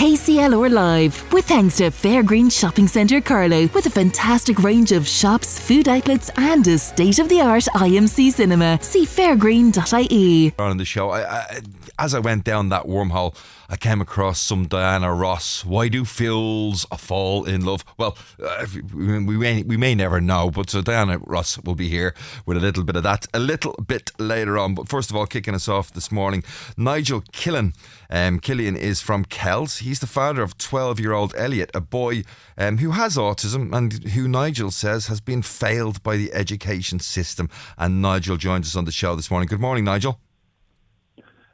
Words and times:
KCLR 0.00 0.72
Live, 0.72 1.30
with 1.30 1.44
thanks 1.44 1.76
to 1.76 1.90
Fairgreen 1.90 2.50
Shopping 2.50 2.88
Centre 2.88 3.20
Carlow, 3.20 3.66
with 3.74 3.84
a 3.84 3.90
fantastic 3.90 4.60
range 4.60 4.92
of 4.92 5.06
shops, 5.06 5.60
food 5.60 5.88
outlets, 5.88 6.30
and 6.38 6.66
a 6.68 6.78
state 6.78 7.18
of 7.18 7.28
the 7.28 7.42
art 7.42 7.64
IMC 7.74 8.32
cinema. 8.32 8.78
See 8.80 9.04
fairgreen.ie. 9.04 10.54
On 10.58 10.78
the 10.78 10.86
show, 10.86 11.10
I, 11.10 11.30
I, 11.30 11.60
as 12.00 12.14
I 12.14 12.18
went 12.18 12.44
down 12.44 12.70
that 12.70 12.86
wormhole, 12.86 13.36
I 13.68 13.76
came 13.76 14.00
across 14.00 14.40
some 14.40 14.66
Diana 14.66 15.12
Ross. 15.12 15.66
Why 15.66 15.88
do 15.88 16.06
fools 16.06 16.86
fall 16.96 17.44
in 17.44 17.64
love? 17.64 17.84
Well, 17.98 18.16
uh, 18.42 18.66
we, 18.94 19.36
may, 19.36 19.62
we 19.62 19.76
may 19.76 19.94
never 19.94 20.18
know, 20.18 20.50
but 20.50 20.70
so 20.70 20.80
Diana 20.80 21.18
Ross 21.18 21.58
will 21.62 21.74
be 21.74 21.88
here 21.88 22.14
with 22.46 22.56
a 22.56 22.60
little 22.60 22.84
bit 22.84 22.96
of 22.96 23.02
that 23.02 23.26
a 23.34 23.38
little 23.38 23.74
bit 23.86 24.12
later 24.18 24.58
on. 24.58 24.74
But 24.74 24.88
first 24.88 25.10
of 25.10 25.16
all, 25.16 25.26
kicking 25.26 25.54
us 25.54 25.68
off 25.68 25.92
this 25.92 26.10
morning, 26.10 26.42
Nigel 26.76 27.22
Killian. 27.32 27.74
Um, 28.08 28.40
Killian 28.40 28.76
is 28.76 29.02
from 29.02 29.26
Kells. 29.26 29.78
He's 29.78 30.00
the 30.00 30.06
father 30.06 30.42
of 30.42 30.56
12 30.56 30.98
year 30.98 31.12
old 31.12 31.34
Elliot, 31.36 31.70
a 31.74 31.82
boy 31.82 32.22
um, 32.56 32.78
who 32.78 32.92
has 32.92 33.16
autism 33.18 33.76
and 33.76 33.92
who 34.08 34.26
Nigel 34.26 34.70
says 34.70 35.08
has 35.08 35.20
been 35.20 35.42
failed 35.42 36.02
by 36.02 36.16
the 36.16 36.32
education 36.32 36.98
system. 36.98 37.50
And 37.76 38.00
Nigel 38.00 38.38
joins 38.38 38.68
us 38.68 38.76
on 38.76 38.86
the 38.86 38.90
show 38.90 39.14
this 39.14 39.30
morning. 39.30 39.48
Good 39.48 39.60
morning, 39.60 39.84
Nigel. 39.84 40.18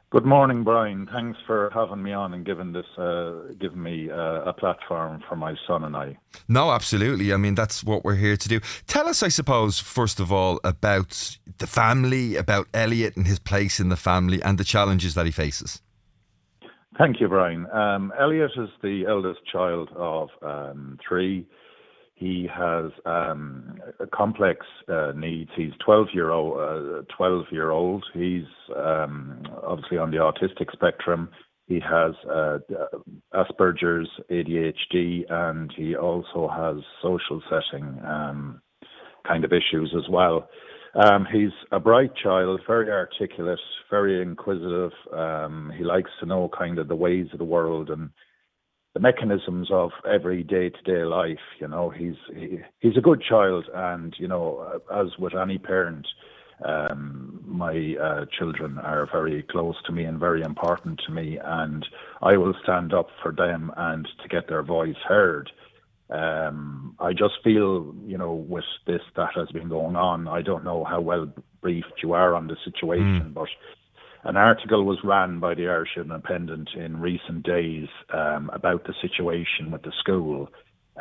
Good 0.09 0.25
morning, 0.25 0.63
Brian. 0.63 1.05
Thanks 1.11 1.37
for 1.45 1.69
having 1.73 2.01
me 2.01 2.13
on 2.13 2.33
and 2.33 2.45
giving 2.45 2.71
this, 2.71 2.85
uh, 2.97 3.51
giving 3.59 3.83
me 3.83 4.09
uh, 4.09 4.41
a 4.43 4.53
platform 4.53 5.21
for 5.27 5.35
my 5.35 5.53
son 5.67 5.83
and 5.83 5.97
I. 5.97 6.17
No, 6.47 6.71
absolutely. 6.71 7.33
I 7.33 7.37
mean, 7.37 7.55
that's 7.55 7.83
what 7.83 8.05
we're 8.05 8.15
here 8.15 8.37
to 8.37 8.47
do. 8.47 8.61
Tell 8.87 9.09
us, 9.09 9.21
I 9.21 9.27
suppose, 9.27 9.79
first 9.79 10.21
of 10.21 10.31
all, 10.31 10.61
about 10.63 11.37
the 11.57 11.67
family, 11.67 12.37
about 12.37 12.67
Elliot 12.73 13.17
and 13.17 13.27
his 13.27 13.37
place 13.37 13.81
in 13.81 13.89
the 13.89 13.97
family, 13.97 14.41
and 14.41 14.57
the 14.57 14.63
challenges 14.63 15.13
that 15.15 15.25
he 15.25 15.31
faces. 15.31 15.81
Thank 16.97 17.19
you, 17.19 17.27
Brian. 17.27 17.67
Um, 17.71 18.13
Elliot 18.17 18.51
is 18.55 18.69
the 18.81 19.05
eldest 19.09 19.41
child 19.51 19.89
of 19.93 20.29
um, 20.41 20.97
three. 21.05 21.45
He 22.17 22.49
has 22.51 22.91
um, 23.05 23.79
complex 24.11 24.65
uh, 24.89 25.11
needs. 25.15 25.51
He's 25.55 25.73
12 25.85 26.07
year 26.13 26.31
old. 26.31 26.57
Uh, 26.59 27.01
12 27.15 27.45
year 27.51 27.69
old. 27.69 28.03
He's 28.11 28.47
um, 28.75 29.43
obviously 29.63 29.99
on 29.99 30.09
the 30.09 30.17
autistic 30.17 30.71
spectrum. 30.73 31.29
He 31.67 31.79
has 31.79 32.13
uh, 32.27 32.57
Asperger's, 33.35 34.09
ADHD, 34.31 35.31
and 35.31 35.71
he 35.77 35.95
also 35.95 36.47
has 36.47 36.77
social 37.03 37.41
setting 37.49 37.99
um, 38.03 38.61
kind 39.27 39.45
of 39.45 39.51
issues 39.53 39.93
as 39.95 40.09
well. 40.09 40.49
Um, 40.95 41.27
he's 41.31 41.51
a 41.71 41.79
bright 41.79 42.15
child, 42.15 42.61
very 42.65 42.89
articulate, 42.89 43.59
very 43.91 44.23
inquisitive. 44.23 44.91
Um, 45.13 45.71
he 45.77 45.83
likes 45.83 46.09
to 46.21 46.25
know 46.25 46.49
kind 46.57 46.79
of 46.79 46.87
the 46.87 46.95
ways 46.95 47.27
of 47.31 47.37
the 47.37 47.45
world 47.45 47.91
and 47.91 48.09
the 48.97 49.01
mechanisms 49.01 49.67
of 49.71 49.91
every 50.09 50.41
day 50.41 50.69
to 50.69 50.81
day 50.81 51.03
life. 51.03 51.45
You 51.59 51.67
know, 51.67 51.89
he's 51.91 52.15
he, 52.33 52.59
he's 52.79 52.97
a 52.97 53.01
good 53.01 53.21
child, 53.21 53.65
and 53.73 54.15
you 54.17 54.27
know, 54.27 54.81
as 54.91 55.17
with 55.19 55.35
any 55.35 55.59
parent, 55.59 56.07
um, 56.65 57.43
my 57.45 57.95
uh, 58.01 58.25
children 58.37 58.79
are 58.79 59.07
very 59.11 59.43
close 59.43 59.75
to 59.85 59.91
me 59.91 60.03
and 60.05 60.19
very 60.19 60.41
important 60.41 60.99
to 61.05 61.11
me, 61.11 61.37
and 61.43 61.85
I 62.23 62.37
will 62.37 62.55
stand 62.63 62.91
up 62.91 63.09
for 63.21 63.31
them 63.31 63.71
and 63.77 64.07
to 64.23 64.27
get 64.29 64.47
their 64.47 64.63
voice 64.63 65.01
heard. 65.07 65.51
Um, 66.09 66.95
I 66.99 67.11
just 67.11 67.35
feel, 67.43 67.93
you 68.03 68.17
know, 68.17 68.33
with 68.33 68.63
this 68.87 69.01
that 69.15 69.33
has 69.35 69.49
been 69.49 69.69
going 69.69 69.95
on, 69.95 70.27
I 70.27 70.41
don't 70.41 70.63
know 70.63 70.85
how 70.85 71.01
well 71.01 71.31
briefed 71.61 72.01
you 72.01 72.13
are 72.13 72.33
on 72.33 72.47
the 72.47 72.55
situation, 72.65 73.29
mm. 73.29 73.33
but 73.35 73.49
an 74.27 74.35
article 74.35 74.83
was 74.83 74.97
ran 75.05 75.39
by 75.39 75.55
the 75.55 75.69
Irish 75.69 75.95
Independent 75.95 76.71
in 76.75 76.99
recent 76.99 77.43
days 77.43 77.87
um, 78.13 78.51
about 78.53 78.83
the 78.83 78.93
situation 79.01 79.71
with 79.71 79.83
the 79.83 79.93
school. 79.97 80.49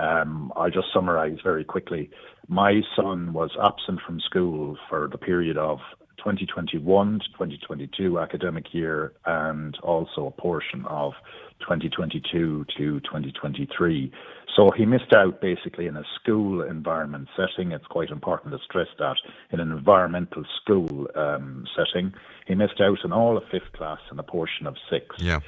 Um, 0.00 0.52
I'll 0.54 0.70
just 0.70 0.92
summarise 0.94 1.38
very 1.42 1.64
quickly. 1.64 2.08
My 2.46 2.82
son 2.94 3.32
was 3.32 3.50
absent 3.60 4.00
from 4.06 4.20
school 4.20 4.78
for 4.88 5.08
the 5.10 5.18
period 5.18 5.58
of 5.58 5.80
2021 6.18 7.20
to 7.20 7.26
2022 7.32 8.18
academic 8.18 8.72
year 8.72 9.12
and 9.24 9.76
also 9.82 10.26
a 10.26 10.30
portion 10.30 10.84
of 10.86 11.12
2022 11.60 12.66
to 12.76 13.00
2023. 13.00 14.12
So 14.56 14.70
he 14.70 14.86
missed 14.86 15.12
out 15.14 15.40
basically 15.40 15.86
in 15.86 15.96
a 15.96 16.04
school 16.20 16.62
environment 16.62 17.28
setting. 17.36 17.72
It's 17.72 17.86
quite 17.86 18.10
important 18.10 18.54
to 18.54 18.58
stress 18.64 18.88
that 18.98 19.16
in 19.50 19.60
an 19.60 19.70
environmental 19.70 20.44
school 20.62 21.08
um, 21.14 21.66
setting, 21.76 22.12
he 22.46 22.54
missed 22.54 22.80
out 22.80 22.98
in 23.04 23.12
all 23.12 23.36
of 23.36 23.44
fifth 23.50 23.72
class 23.74 23.98
and 24.10 24.18
a 24.18 24.22
portion 24.22 24.66
of 24.66 24.76
sixth. 24.90 25.20
Yeah. 25.20 25.40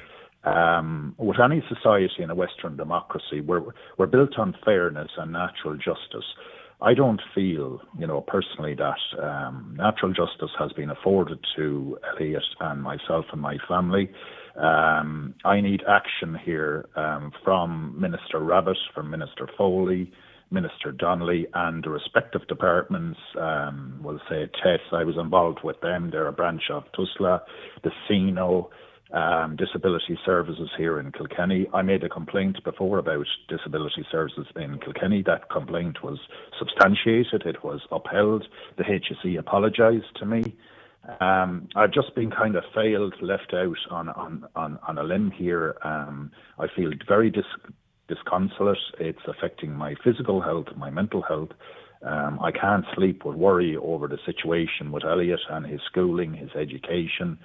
Um, 0.44 1.14
with 1.18 1.40
any 1.40 1.62
society 1.68 2.22
in 2.22 2.30
a 2.30 2.34
Western 2.34 2.76
democracy, 2.76 3.40
we're 3.40 3.62
we're 3.96 4.06
built 4.06 4.38
on 4.38 4.56
fairness 4.64 5.10
and 5.18 5.32
natural 5.32 5.76
justice. 5.76 6.24
I 6.80 6.94
don't 6.94 7.20
feel, 7.34 7.80
you 7.98 8.06
know, 8.06 8.20
personally 8.20 8.76
that 8.76 9.22
um, 9.22 9.74
natural 9.76 10.12
justice 10.12 10.50
has 10.58 10.72
been 10.72 10.90
afforded 10.90 11.38
to 11.56 11.98
Elliot 12.14 12.44
and 12.60 12.82
myself 12.82 13.24
and 13.32 13.40
my 13.40 13.56
family. 13.66 14.10
Um, 14.56 15.34
I 15.44 15.60
need 15.60 15.82
action 15.88 16.38
here 16.44 16.88
um, 16.94 17.32
from 17.44 18.00
Minister 18.00 18.38
Rabbitte, 18.38 18.76
from 18.94 19.10
Minister 19.10 19.48
Foley, 19.56 20.12
Minister 20.52 20.92
Donnelly, 20.92 21.46
and 21.52 21.82
the 21.82 21.90
respective 21.90 22.46
departments. 22.46 23.18
Um, 23.38 24.00
we'll 24.02 24.20
say 24.28 24.48
TESS, 24.62 24.80
I 24.92 25.02
was 25.02 25.16
involved 25.18 25.60
with 25.64 25.80
them. 25.80 26.10
They're 26.10 26.28
a 26.28 26.32
branch 26.32 26.62
of 26.70 26.84
TUSLA, 26.96 27.40
the 27.82 27.90
CINO, 28.08 28.70
um, 29.12 29.56
disability 29.56 30.18
services 30.24 30.70
here 30.76 31.00
in 31.00 31.12
Kilkenny. 31.12 31.66
I 31.72 31.82
made 31.82 32.04
a 32.04 32.08
complaint 32.08 32.62
before 32.64 32.98
about 32.98 33.26
disability 33.48 34.06
services 34.10 34.46
in 34.56 34.78
Kilkenny. 34.78 35.22
That 35.22 35.50
complaint 35.50 36.02
was 36.02 36.18
substantiated, 36.58 37.46
it 37.46 37.64
was 37.64 37.80
upheld. 37.90 38.46
The 38.76 38.84
HSE 38.84 39.38
apologised 39.38 40.16
to 40.16 40.26
me. 40.26 40.54
Um, 41.20 41.68
I've 41.74 41.92
just 41.92 42.14
been 42.14 42.30
kind 42.30 42.54
of 42.54 42.64
failed, 42.74 43.14
left 43.22 43.54
out 43.54 43.78
on 43.90 44.10
on 44.10 44.46
on, 44.54 44.78
on 44.86 44.98
a 44.98 45.02
limb 45.02 45.30
here. 45.30 45.76
Um, 45.82 46.30
I 46.58 46.66
feel 46.74 46.90
very 47.06 47.30
dis- 47.30 47.44
disconsolate. 48.08 48.78
It's 48.98 49.22
affecting 49.26 49.72
my 49.72 49.94
physical 50.04 50.42
health, 50.42 50.66
my 50.76 50.90
mental 50.90 51.22
health. 51.22 51.50
Um, 52.02 52.38
I 52.40 52.52
can't 52.52 52.84
sleep 52.94 53.24
with 53.24 53.36
worry 53.36 53.76
over 53.76 54.06
the 54.06 54.18
situation 54.24 54.92
with 54.92 55.04
Elliot 55.04 55.40
and 55.50 55.66
his 55.66 55.80
schooling, 55.86 56.34
his 56.34 56.50
education. 56.54 57.38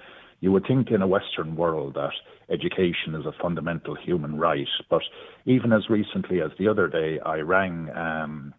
You 0.44 0.52
would 0.52 0.66
think 0.66 0.90
in 0.90 1.00
a 1.00 1.06
Western 1.06 1.56
world 1.56 1.94
that 1.94 2.12
education 2.50 3.14
is 3.14 3.24
a 3.24 3.32
fundamental 3.40 3.94
human 3.94 4.36
right, 4.36 4.68
but 4.90 5.00
even 5.46 5.72
as 5.72 5.88
recently 5.88 6.42
as 6.42 6.50
the 6.58 6.68
other 6.68 6.86
day, 6.86 7.18
I 7.24 7.36
rang. 7.38 7.88
Um, 7.96 8.52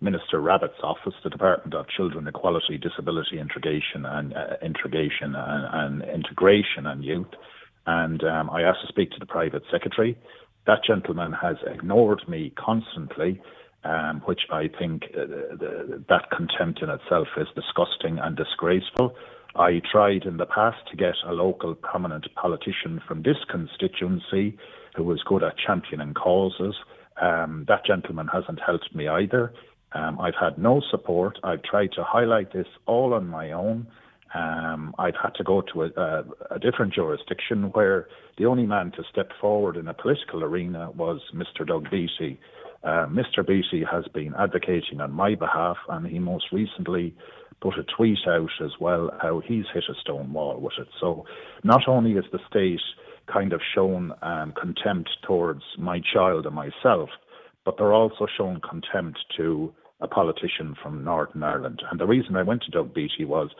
Minister 0.00 0.40
Rabbitte's 0.40 0.82
office, 0.82 1.14
the 1.22 1.30
Department 1.30 1.74
of 1.74 1.88
Children 1.88 2.26
Equality, 2.26 2.76
Disability 2.78 3.38
Integration 3.38 4.04
and 4.04 4.32
uh, 4.32 4.56
Integration 4.62 5.34
and, 5.36 6.02
and, 6.02 6.10
Integration 6.10 6.86
and 6.86 7.04
Youth, 7.04 7.34
and 7.86 8.22
um, 8.24 8.50
I 8.50 8.62
asked 8.62 8.82
to 8.82 8.88
speak 8.88 9.10
to 9.12 9.18
the 9.20 9.26
private 9.26 9.62
secretary. 9.70 10.18
That 10.66 10.84
gentleman 10.84 11.32
has 11.32 11.56
ignored 11.66 12.22
me 12.28 12.52
constantly, 12.56 13.40
um, 13.84 14.22
which 14.24 14.42
I 14.50 14.68
think 14.76 15.04
uh, 15.14 15.26
the, 15.26 16.04
that 16.08 16.30
contempt 16.30 16.82
in 16.82 16.90
itself 16.90 17.28
is 17.36 17.46
disgusting 17.54 18.18
and 18.18 18.36
disgraceful. 18.36 19.14
I 19.54 19.80
tried 19.90 20.24
in 20.24 20.36
the 20.36 20.46
past 20.46 20.78
to 20.90 20.96
get 20.96 21.14
a 21.26 21.32
local 21.32 21.74
prominent 21.74 22.26
politician 22.34 23.00
from 23.06 23.22
this 23.22 23.38
constituency 23.50 24.56
who 24.96 25.04
was 25.04 25.22
good 25.26 25.42
at 25.42 25.54
championing 25.56 26.14
causes. 26.14 26.74
Um, 27.20 27.64
that 27.68 27.84
gentleman 27.84 28.28
hasn't 28.28 28.60
helped 28.64 28.94
me 28.94 29.08
either. 29.08 29.52
Um, 29.92 30.20
I've 30.20 30.34
had 30.38 30.58
no 30.58 30.82
support. 30.90 31.38
I've 31.42 31.62
tried 31.62 31.92
to 31.92 32.04
highlight 32.04 32.52
this 32.52 32.66
all 32.86 33.14
on 33.14 33.26
my 33.26 33.52
own. 33.52 33.86
Um, 34.34 34.94
I've 34.98 35.14
had 35.20 35.34
to 35.36 35.44
go 35.44 35.62
to 35.72 35.84
a, 35.84 35.86
a, 35.96 36.24
a, 36.50 36.58
different 36.58 36.92
jurisdiction 36.92 37.70
where 37.72 38.08
the 38.36 38.44
only 38.44 38.66
man 38.66 38.92
to 38.92 39.02
step 39.10 39.30
forward 39.40 39.78
in 39.78 39.88
a 39.88 39.94
political 39.94 40.44
arena 40.44 40.90
was 40.90 41.20
Mr. 41.34 41.66
Doug 41.66 41.90
Beattie. 41.90 42.38
Uh, 42.84 43.06
Mr. 43.06 43.46
Beattie 43.46 43.84
has 43.90 44.04
been 44.12 44.34
advocating 44.38 45.00
on 45.00 45.12
my 45.12 45.34
behalf, 45.34 45.78
and 45.88 46.06
he 46.06 46.18
most 46.18 46.52
recently 46.52 47.14
put 47.60 47.78
a 47.78 47.84
tweet 47.96 48.18
out 48.26 48.50
as 48.62 48.70
well 48.80 49.10
how 49.20 49.40
he's 49.40 49.64
hit 49.74 49.84
a 49.88 49.94
stone 50.00 50.32
wall 50.32 50.60
with 50.60 50.74
it. 50.78 50.88
So 51.00 51.24
not 51.64 51.88
only 51.88 52.12
is 52.12 52.24
the 52.32 52.38
state 52.48 52.80
kind 53.32 53.52
of 53.52 53.60
shown 53.74 54.12
um, 54.22 54.52
contempt 54.60 55.10
towards 55.26 55.62
my 55.78 56.00
child 56.12 56.46
and 56.46 56.54
myself, 56.54 57.10
but 57.64 57.76
they're 57.76 57.92
also 57.92 58.26
showing 58.36 58.60
contempt 58.68 59.18
to 59.36 59.72
a 60.00 60.08
politician 60.08 60.74
from 60.82 61.04
Northern 61.04 61.42
Ireland. 61.42 61.82
And 61.90 61.98
the 61.98 62.06
reason 62.06 62.36
I 62.36 62.42
went 62.42 62.62
to 62.62 62.70
Doug 62.70 62.94
Beattie 62.94 63.24
was 63.24 63.50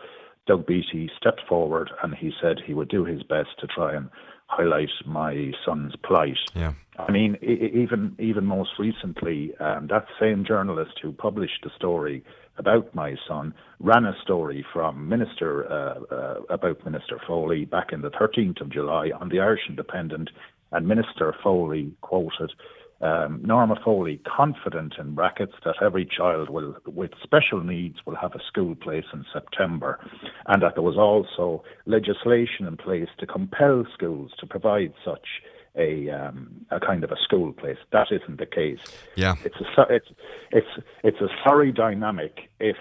Doug 0.49 0.65
Beattie 0.65 1.11
stepped 1.15 1.41
forward 1.47 1.91
and 2.01 2.15
he 2.15 2.31
said 2.41 2.57
he 2.65 2.73
would 2.73 2.89
do 2.89 3.05
his 3.05 3.21
best 3.21 3.49
to 3.59 3.67
try 3.67 3.93
and 3.93 4.09
highlight 4.47 4.89
my 5.05 5.51
son's 5.63 5.93
plight. 6.03 6.39
Yeah. 6.55 6.73
I 6.97 7.11
mean, 7.11 7.37
even 7.43 8.15
even 8.17 8.45
most 8.45 8.71
recently, 8.79 9.55
um, 9.57 9.87
that 9.91 10.07
same 10.19 10.43
journalist 10.43 10.93
who 11.03 11.11
published 11.11 11.63
the 11.63 11.69
story 11.75 12.23
about 12.57 12.93
my 12.95 13.15
son 13.27 13.53
ran 13.79 14.05
a 14.05 14.15
story 14.23 14.65
from 14.73 15.07
Minister 15.07 15.71
uh, 15.71 15.99
uh, 16.11 16.41
about 16.49 16.83
Minister 16.83 17.21
Foley 17.27 17.65
back 17.65 17.93
in 17.93 18.01
the 18.01 18.09
13th 18.09 18.59
of 18.59 18.71
July 18.71 19.11
on 19.21 19.29
the 19.29 19.39
Irish 19.39 19.61
Independent 19.69 20.31
And 20.71 20.87
Minister 20.87 21.35
Foley 21.43 21.93
quoted 22.01 22.51
um, 23.01 23.41
Norma 23.43 23.75
Foley 23.83 24.21
confident 24.25 24.95
in 24.99 25.15
brackets 25.15 25.53
that 25.63 25.75
every 25.81 26.05
child 26.05 26.49
will, 26.49 26.75
with 26.85 27.11
special 27.23 27.63
needs 27.63 27.97
will 28.05 28.15
have 28.15 28.35
a 28.35 28.39
school 28.47 28.75
place 28.75 29.05
in 29.13 29.25
September, 29.31 29.99
and 30.47 30.61
that 30.61 30.75
there 30.75 30.83
was 30.83 30.97
also 30.97 31.63
legislation 31.85 32.67
in 32.67 32.77
place 32.77 33.09
to 33.19 33.25
compel 33.25 33.85
schools 33.93 34.31
to 34.39 34.45
provide 34.45 34.93
such 35.05 35.41
a 35.77 36.09
um, 36.09 36.65
a 36.71 36.79
kind 36.79 37.03
of 37.03 37.11
a 37.11 37.17
school 37.23 37.53
place. 37.53 37.77
That 37.91 38.07
isn't 38.11 38.37
the 38.37 38.45
case. 38.45 38.79
Yeah, 39.15 39.35
it's 39.45 39.55
a 39.61 39.81
it's 39.89 40.09
it's 40.51 40.85
it's 41.03 41.21
a 41.21 41.29
sorry 41.43 41.71
dynamic 41.71 42.49
if 42.59 42.77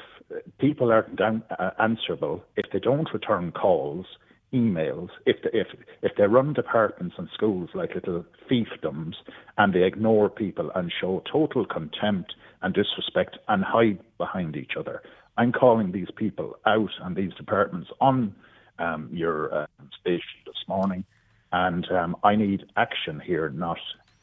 people 0.59 0.91
aren't 0.91 1.17
down, 1.17 1.43
uh, 1.59 1.71
answerable 1.79 2.43
if 2.57 2.71
they 2.73 2.79
don't 2.79 3.09
return 3.13 3.53
calls 3.53 4.07
emails 4.53 5.11
if 5.27 5.37
if 5.53 5.67
if 6.03 6.13
they 6.17 6.27
run 6.27 6.53
departments 6.55 7.17
and 7.19 7.29
schools 7.35 7.69
like 7.75 7.95
little 7.95 8.25
fiefdoms 8.51 9.15
and 9.59 9.75
they 9.75 9.85
ignore 9.85 10.31
people 10.31 10.71
and 10.75 10.93
show 11.01 11.23
total 11.31 11.67
contempt 11.67 12.35
and 12.63 12.75
disrespect 12.75 13.37
and 13.49 13.63
hide 13.65 13.99
behind 14.17 14.57
each 14.57 14.73
other. 14.79 15.03
I'm 15.37 15.53
calling 15.53 15.93
these 15.93 16.09
people 16.17 16.59
out 16.67 16.91
and 17.03 17.15
these 17.15 17.33
departments 17.35 17.91
on 18.01 18.35
um, 18.79 19.09
your 19.13 19.55
uh, 19.55 19.67
station 20.01 20.41
this 20.47 20.57
morning, 20.67 21.05
and 21.53 21.91
um, 21.93 22.17
I 22.25 22.35
need 22.35 22.65
action 22.77 23.21
here, 23.21 23.49
not 23.51 23.79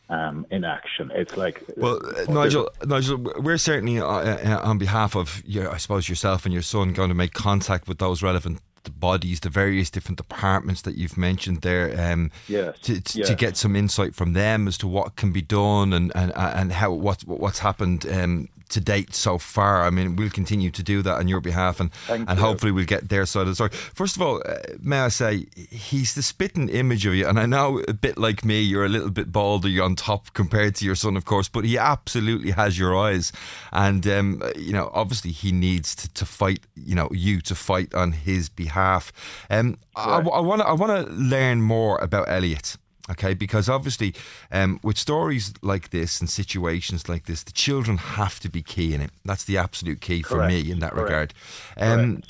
um, 0.10 0.46
inaction. 0.52 1.12
It's 1.14 1.38
like 1.38 1.64
well, 1.78 2.00
uh, 2.06 2.32
Nigel. 2.32 2.70
Nigel, 2.86 3.18
we're 3.40 3.58
certainly 3.58 4.00
uh, 4.00 4.06
uh, 4.06 4.62
on 4.64 4.78
behalf 4.78 5.16
of, 5.16 5.42
your, 5.46 5.72
I 5.72 5.78
suppose, 5.78 6.10
yourself 6.10 6.46
and 6.46 6.54
your 6.54 6.62
son 6.62 6.94
going 6.94 7.10
to 7.10 7.16
make 7.16 7.34
contact 7.34 7.88
with 7.88 8.00
those 8.00 8.22
relevant 8.22 8.60
the 8.86 8.92
bodies, 8.92 9.42
the 9.42 9.50
various 9.50 9.90
different 9.90 10.18
departments 10.18 10.82
that 10.84 10.96
you've 10.96 11.18
mentioned 11.18 11.62
there, 11.62 11.94
um, 12.00 12.32
yes, 12.48 12.78
to, 12.80 13.02
to, 13.02 13.20
yes. 13.20 13.28
to, 13.28 13.36
get 13.36 13.58
some 13.58 13.76
insight 13.76 14.16
from 14.16 14.34
them 14.34 14.68
as 14.68 14.78
to 14.78 14.88
what 14.88 15.16
can 15.16 15.32
be 15.32 15.42
done 15.42 15.94
and 15.94 16.12
and, 16.16 16.32
and 16.36 16.72
how 16.72 16.92
what 16.92 17.22
what's 17.24 17.60
happened 17.60 18.06
um, 18.10 18.50
to 18.70 18.80
date 18.80 19.14
so 19.14 19.38
far. 19.38 19.84
I 19.84 19.90
mean, 19.90 20.16
we'll 20.16 20.30
continue 20.30 20.72
to 20.72 20.84
do 20.84 21.02
that 21.02 21.16
on 21.16 21.28
your 21.28 21.42
behalf, 21.42 21.80
and 21.80 21.92
Thank 22.08 22.30
and 22.30 22.40
you. 22.40 22.46
hopefully 22.46 22.72
we'll 22.72 22.86
get 22.86 23.10
their 23.10 23.26
side 23.26 23.42
of 23.42 23.48
the 23.48 23.56
story. 23.56 23.72
First 23.72 24.16
of 24.16 24.22
all, 24.22 24.42
uh, 24.46 24.56
may 24.82 25.00
I 25.00 25.10
say 25.10 25.46
he's 25.56 26.16
the 26.16 26.24
spitting 26.24 26.70
image 26.70 27.06
of 27.06 27.16
you, 27.16 27.28
and 27.28 27.40
I 27.40 27.46
know 27.46 27.82
a 27.88 27.94
bit 27.94 28.18
like 28.18 28.44
me, 28.44 28.62
you're 28.62 28.86
a 28.86 28.90
little 28.90 29.12
bit 29.12 29.32
balder 29.32 29.68
you're 29.68 29.86
on 29.86 29.96
top 29.96 30.34
compared 30.34 30.76
to 30.76 30.86
your 30.86 30.96
son, 30.96 31.18
of 31.18 31.26
course, 31.26 31.50
but 31.50 31.66
he 31.66 31.78
absolutely 31.78 32.52
has 32.52 32.78
your 32.80 32.98
eyes, 32.98 33.32
and 33.72 34.08
um, 34.08 34.42
you 34.58 34.74
know, 34.74 34.90
obviously 34.94 35.32
he 35.32 35.52
needs 35.52 35.96
to, 35.96 36.14
to 36.14 36.26
fight, 36.26 36.62
you 36.76 36.96
know, 36.96 37.10
you 37.12 37.42
to 37.42 37.56
fight 37.56 37.94
on 37.94 38.12
his 38.12 38.50
behalf. 38.50 39.12
Um, 39.50 39.78
right. 39.98 40.26
I 40.34 40.40
want 40.40 40.62
to 40.62 40.68
I 40.68 40.74
want 40.74 41.08
to 41.08 41.14
learn 41.14 41.62
more 41.62 41.98
about 42.00 42.30
Elliot. 42.30 42.78
Okay, 43.10 43.36
because 43.36 43.70
obviously, 43.70 44.16
um, 44.52 44.80
with 44.82 44.98
stories 44.98 45.54
like 45.62 45.92
this 45.92 46.20
and 46.20 46.30
situations 46.30 47.08
like 47.08 47.26
this, 47.26 47.44
the 47.44 47.52
children 47.52 47.98
have 47.98 48.40
to 48.40 48.50
be 48.50 48.64
key 48.64 48.94
in 48.96 49.02
it. 49.02 49.12
That's 49.24 49.44
the 49.44 49.58
absolute 49.58 50.02
key 50.02 50.24
for 50.24 50.36
Correct. 50.36 50.54
me 50.54 50.72
in 50.72 50.80
that 50.80 50.94
Correct. 50.94 51.10
regard. 51.10 51.34
Um, 51.78 52.24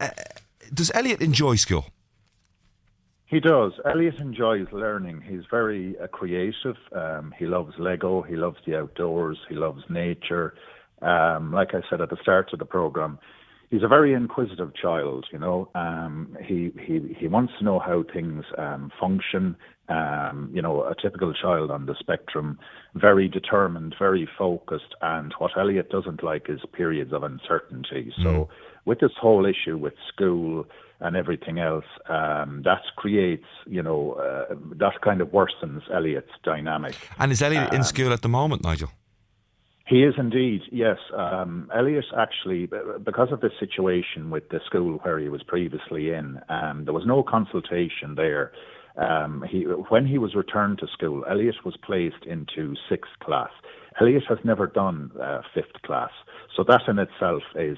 uh, 0.00 0.08
does 0.72 0.90
Elliot 0.94 1.20
enjoy 1.20 1.56
school? 1.56 1.86
He 3.26 3.40
does. 3.40 3.72
Elliot 3.86 4.16
enjoys 4.20 4.66
learning. 4.72 5.22
He's 5.26 5.44
very 5.50 5.98
uh, 5.98 6.06
creative. 6.06 6.76
Um, 6.94 7.34
he 7.38 7.46
loves 7.46 7.72
Lego. 7.78 8.22
He 8.22 8.36
loves 8.36 8.58
the 8.66 8.78
outdoors. 8.78 9.38
He 9.48 9.54
loves 9.54 9.82
nature. 9.88 10.54
Um, 11.00 11.52
like 11.52 11.74
I 11.74 11.80
said 11.88 12.00
at 12.00 12.10
the 12.10 12.18
start 12.20 12.52
of 12.52 12.58
the 12.58 12.64
program, 12.64 13.18
he's 13.72 13.82
a 13.82 13.88
very 13.88 14.12
inquisitive 14.12 14.72
child. 14.80 15.26
You 15.32 15.40
know, 15.40 15.68
um, 15.74 16.36
he 16.46 16.70
he 16.78 17.16
he 17.18 17.26
wants 17.26 17.54
to 17.58 17.64
know 17.64 17.80
how 17.80 18.04
things 18.12 18.44
um, 18.56 18.92
function. 19.00 19.56
Um, 19.88 20.48
you 20.54 20.62
know, 20.62 20.84
a 20.84 20.94
typical 20.94 21.34
child 21.34 21.70
on 21.70 21.86
the 21.86 21.96
spectrum, 21.98 22.58
very 22.94 23.28
determined, 23.28 23.96
very 23.98 24.28
focused, 24.38 24.94
and 25.02 25.34
what 25.38 25.50
Elliot 25.58 25.90
doesn't 25.90 26.22
like 26.22 26.46
is 26.48 26.60
periods 26.72 27.12
of 27.12 27.24
uncertainty. 27.24 28.12
So, 28.22 28.22
mm. 28.22 28.48
with 28.84 29.00
this 29.00 29.10
whole 29.20 29.44
issue 29.44 29.76
with 29.76 29.94
school 30.10 30.64
and 31.00 31.16
everything 31.16 31.58
else, 31.58 31.84
um, 32.08 32.62
that 32.64 32.82
creates, 32.96 33.44
you 33.66 33.82
know, 33.82 34.12
uh, 34.12 34.54
that 34.76 35.00
kind 35.02 35.20
of 35.20 35.28
worsens 35.28 35.82
Elliot's 35.92 36.30
dynamic. 36.44 36.94
And 37.18 37.32
is 37.32 37.42
Elliot 37.42 37.72
in 37.72 37.80
um, 37.80 37.84
school 37.84 38.12
at 38.12 38.22
the 38.22 38.28
moment, 38.28 38.62
Nigel? 38.62 38.88
He 39.86 40.04
is 40.04 40.14
indeed, 40.16 40.62
yes. 40.70 40.98
Um, 41.16 41.70
Elliot 41.74 42.04
actually, 42.16 42.66
because 43.04 43.28
of 43.32 43.40
the 43.40 43.50
situation 43.58 44.30
with 44.30 44.48
the 44.48 44.60
school 44.66 44.98
where 45.02 45.18
he 45.18 45.28
was 45.28 45.42
previously 45.42 46.10
in, 46.10 46.40
um, 46.48 46.84
there 46.84 46.94
was 46.94 47.04
no 47.06 47.22
consultation 47.22 48.14
there. 48.16 48.52
Um, 48.96 49.44
he, 49.50 49.62
when 49.62 50.06
he 50.06 50.18
was 50.18 50.34
returned 50.34 50.78
to 50.78 50.86
school, 50.92 51.24
Elliot 51.28 51.56
was 51.64 51.76
placed 51.84 52.24
into 52.26 52.74
sixth 52.88 53.12
class. 53.22 53.50
Elliot 54.00 54.22
has 54.28 54.38
never 54.44 54.66
done 54.66 55.10
uh, 55.20 55.40
fifth 55.54 55.82
class, 55.84 56.10
so 56.56 56.64
that 56.66 56.82
in 56.88 56.98
itself 56.98 57.42
is, 57.56 57.76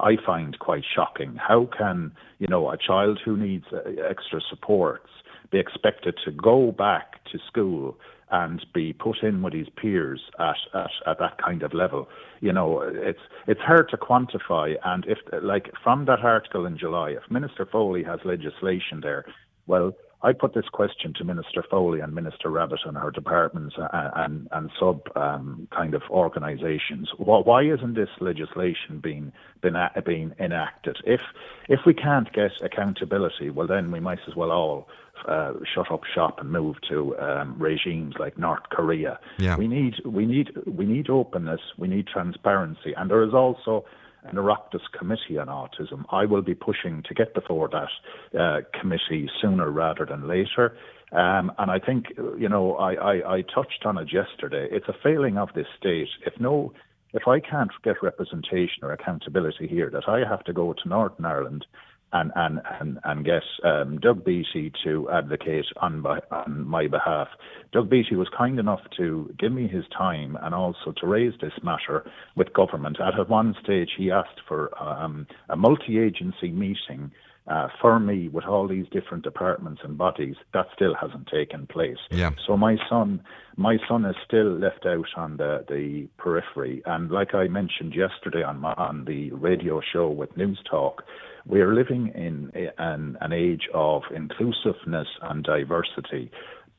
I 0.00 0.16
find, 0.24 0.58
quite 0.58 0.82
shocking. 0.94 1.36
How 1.36 1.68
can 1.76 2.12
you 2.38 2.48
know 2.48 2.70
a 2.70 2.76
child 2.76 3.20
who 3.24 3.36
needs 3.36 3.64
uh, 3.72 3.78
extra 4.08 4.40
supports 4.50 5.08
be 5.52 5.58
expected 5.58 6.18
to 6.24 6.32
go 6.32 6.72
back 6.72 7.22
to 7.30 7.38
school 7.46 7.96
and 8.30 8.64
be 8.72 8.94
put 8.94 9.22
in 9.22 9.42
with 9.42 9.52
his 9.52 9.68
peers 9.76 10.20
at, 10.40 10.56
at, 10.74 10.90
at 11.06 11.18
that 11.18 11.36
kind 11.44 11.62
of 11.62 11.74
level. 11.74 12.08
You 12.40 12.52
know, 12.52 12.80
it's 12.80 13.20
it's 13.46 13.60
hard 13.60 13.90
to 13.90 13.98
quantify. 13.98 14.74
And 14.84 15.04
if, 15.06 15.18
like, 15.42 15.70
from 15.84 16.06
that 16.06 16.20
article 16.20 16.64
in 16.64 16.78
July, 16.78 17.10
if 17.10 17.30
Minister 17.30 17.68
Foley 17.70 18.02
has 18.04 18.20
legislation 18.24 19.00
there, 19.02 19.26
well, 19.66 19.92
I 20.22 20.32
put 20.32 20.54
this 20.54 20.68
question 20.70 21.12
to 21.14 21.24
Minister 21.24 21.64
Foley 21.68 22.00
and 22.00 22.14
Minister 22.14 22.48
Rabbitte 22.48 22.86
and 22.86 22.96
her 22.96 23.10
departments 23.10 23.74
and, 23.76 23.88
and, 24.14 24.48
and 24.52 24.70
sub 24.78 25.02
um, 25.16 25.66
kind 25.74 25.94
of 25.94 26.02
organisations. 26.10 27.10
Why 27.18 27.62
isn't 27.62 27.94
this 27.94 28.08
legislation 28.20 29.00
being, 29.02 29.32
been, 29.60 29.74
being 30.04 30.34
enacted? 30.38 30.98
If, 31.04 31.20
if 31.68 31.80
we 31.84 31.94
can't 31.94 32.32
get 32.32 32.52
accountability, 32.62 33.50
well, 33.50 33.66
then 33.66 33.90
we 33.90 34.00
might 34.00 34.20
as 34.28 34.36
well 34.36 34.52
all 34.52 34.88
uh, 35.26 35.52
shut 35.74 35.90
up 35.90 36.02
shop 36.04 36.40
and 36.40 36.50
move 36.50 36.76
to 36.88 37.16
um, 37.18 37.56
regimes 37.58 38.14
like 38.18 38.38
North 38.38 38.68
Korea. 38.70 39.18
Yeah. 39.38 39.56
We 39.56 39.68
need 39.68 39.94
we 40.04 40.26
need 40.26 40.50
we 40.66 40.84
need 40.84 41.10
openness. 41.10 41.60
We 41.78 41.86
need 41.86 42.06
transparency, 42.08 42.92
and 42.96 43.10
there 43.10 43.22
is 43.22 43.34
also 43.34 43.84
an 44.24 44.36
Oireachtas 44.36 44.80
committee 44.96 45.38
on 45.38 45.48
autism. 45.48 46.04
I 46.10 46.24
will 46.26 46.42
be 46.42 46.54
pushing 46.54 47.02
to 47.08 47.14
get 47.14 47.34
before 47.34 47.68
that 47.68 48.38
uh, 48.38 48.60
committee 48.80 49.28
sooner 49.40 49.70
rather 49.70 50.06
than 50.06 50.28
later. 50.28 50.76
Um, 51.12 51.52
and 51.58 51.70
I 51.70 51.78
think, 51.78 52.06
you 52.38 52.48
know, 52.48 52.76
I, 52.76 52.94
I, 52.94 53.36
I 53.36 53.42
touched 53.42 53.84
on 53.84 53.98
it 53.98 54.08
yesterday. 54.12 54.68
It's 54.70 54.88
a 54.88 54.94
failing 55.02 55.36
of 55.36 55.50
this 55.54 55.66
state. 55.78 56.08
If 56.24 56.34
no, 56.40 56.72
if 57.12 57.28
I 57.28 57.40
can't 57.40 57.70
get 57.84 58.02
representation 58.02 58.82
or 58.82 58.92
accountability 58.92 59.66
here, 59.66 59.90
that 59.90 60.08
I 60.08 60.20
have 60.28 60.44
to 60.44 60.52
go 60.52 60.72
to 60.72 60.88
Northern 60.88 61.26
Ireland 61.26 61.66
and 62.12 62.30
and 62.34 62.60
and, 62.80 62.98
and 63.04 63.24
get 63.24 63.42
um, 63.64 63.98
Doug 63.98 64.24
Beattie 64.24 64.72
to 64.84 65.10
advocate 65.10 65.66
on 65.78 66.00
my, 66.00 66.20
on 66.30 66.66
my 66.66 66.86
behalf. 66.86 67.28
Doug 67.72 67.88
Beattie 67.88 68.16
was 68.16 68.28
kind 68.36 68.58
enough 68.58 68.80
to 68.96 69.34
give 69.38 69.52
me 69.52 69.68
his 69.68 69.84
time 69.96 70.36
and 70.42 70.54
also 70.54 70.92
to 71.00 71.06
raise 71.06 71.34
this 71.40 71.52
matter 71.62 72.04
with 72.36 72.52
government. 72.52 72.98
At 73.00 73.28
one 73.28 73.54
stage, 73.62 73.90
he 73.96 74.10
asked 74.10 74.40
for 74.46 74.70
um, 74.82 75.26
a 75.48 75.56
multi-agency 75.56 76.50
meeting 76.50 77.12
uh, 77.48 77.68
for 77.80 77.98
me 77.98 78.28
with 78.28 78.44
all 78.44 78.68
these 78.68 78.86
different 78.92 79.24
departments 79.24 79.80
and 79.84 79.98
bodies, 79.98 80.36
that 80.54 80.66
still 80.74 80.94
hasn't 80.94 81.26
taken 81.26 81.66
place. 81.66 81.98
Yeah. 82.10 82.30
So 82.46 82.56
my 82.56 82.76
son, 82.88 83.22
my 83.56 83.78
son 83.88 84.04
is 84.04 84.14
still 84.24 84.58
left 84.58 84.86
out 84.86 85.08
on 85.16 85.38
the, 85.38 85.64
the 85.68 86.08
periphery. 86.18 86.82
And 86.86 87.10
like 87.10 87.34
I 87.34 87.48
mentioned 87.48 87.94
yesterday 87.94 88.44
on 88.44 88.60
my, 88.60 88.74
on 88.74 89.06
the 89.06 89.32
radio 89.32 89.80
show 89.80 90.08
with 90.08 90.36
News 90.36 90.60
Talk, 90.70 91.02
we 91.46 91.60
are 91.60 91.74
living 91.74 92.08
in 92.14 92.50
an, 92.78 93.16
an 93.20 93.32
age 93.32 93.68
of 93.74 94.02
inclusiveness 94.14 95.08
and 95.22 95.44
diversity, 95.44 96.30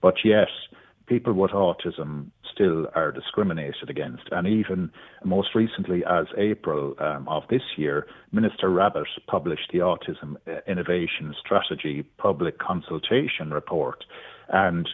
but 0.02 0.16
yet 0.24 0.48
people 1.08 1.34
with 1.34 1.52
autism 1.52 2.28
still 2.54 2.88
are 2.96 3.12
discriminated 3.12 3.90
against. 3.90 4.24
And 4.32 4.48
even 4.48 4.92
most 5.24 5.50
recently, 5.56 6.04
as 6.06 6.26
April 6.38 6.96
um, 7.00 7.28
of 7.28 7.44
this 7.50 7.64
year, 7.78 8.08
Minister 8.32 8.70
Rabbitte 8.70 9.06
published 9.28 9.72
the 9.72 9.80
Autism 9.80 10.36
Innovation 10.68 11.36
Strategy 11.44 12.04
Public 12.18 12.58
Consultation 12.60 13.52
Report. 13.52 14.04
And 14.50 14.88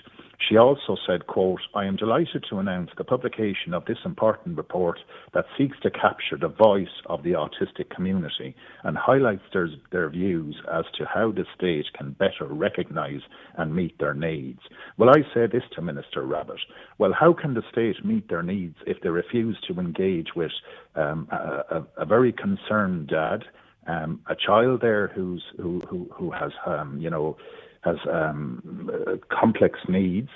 she 0.48 0.58
also 0.58 0.96
said, 1.06 1.28
quote, 1.28 1.62
I 1.76 1.86
am 1.86 1.98
delighted 1.98 2.46
to 2.50 2.60
announce 2.60 2.92
the 2.98 3.04
publication 3.04 3.74
of 3.74 3.86
this 3.86 3.98
important 4.06 4.58
report 4.58 5.00
that 5.34 5.46
seeks 5.58 5.78
to 5.82 5.92
capture 5.92 6.38
the 6.38 6.48
voice 6.48 6.88
of 7.08 7.24
the 7.24 7.32
autistic 7.32 7.90
community 7.90 8.56
and 8.84 8.98
highlights 8.98 9.44
their, 9.52 9.68
their 9.92 10.10
views 10.10 10.56
as 10.72 10.86
to 10.98 11.06
how 11.06 11.32
the 11.32 11.46
state 11.56 11.86
can 11.98 12.12
better 12.12 12.46
recognise 12.46 13.22
and 13.58 13.76
meet 13.76 13.98
their 14.00 14.14
needs. 14.14 14.62
Well, 14.98 15.10
I 15.10 15.22
say 15.34 15.48
this 15.48 15.64
to 15.76 15.82
Minister 15.82 16.24
Rabbitte. 16.24 16.66
Well, 16.98 17.14
how 17.14 17.34
can 17.34 17.54
the 17.54 17.64
state 17.72 18.04
meet 18.06 18.30
their 18.30 18.44
needs 18.44 18.78
if 18.88 19.02
they 19.02 19.10
refuse 19.10 19.60
to 19.68 19.80
engage 19.80 20.36
with 20.36 20.52
um, 20.96 21.28
a, 21.32 21.36
a, 21.36 21.88
a 21.98 22.06
very 22.06 22.32
concerned 22.32 23.08
dad, 23.08 23.44
um, 23.88 24.22
a 24.28 24.36
child 24.36 24.82
there 24.82 25.08
who's 25.08 25.44
who 25.58 25.80
who, 25.90 26.10
who 26.14 26.32
has 26.32 26.52
um, 26.66 27.00
you 27.00 27.10
know 27.10 27.38
has 27.82 27.98
um, 28.12 29.22
complex 29.30 29.80
needs, 29.88 30.30